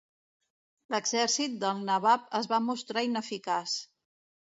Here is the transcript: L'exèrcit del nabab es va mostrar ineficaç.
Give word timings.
L'exèrcit 0.93 1.59
del 1.63 1.83
nabab 1.89 2.23
es 2.39 2.49
va 2.53 2.61
mostrar 2.69 3.05
ineficaç. 3.09 3.77